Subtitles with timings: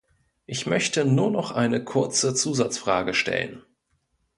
[0.47, 3.61] Ich möchte nur noch eine kurze Zusatzfrage stellen.